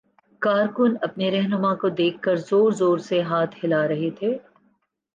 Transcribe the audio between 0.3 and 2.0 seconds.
کارکن اپنے راہنما کو